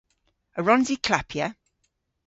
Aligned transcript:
A 0.57 0.59
wrons 0.61 0.89
i 0.95 0.97
klappya? 1.05 1.47